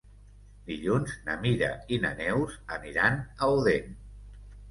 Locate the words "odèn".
3.59-3.93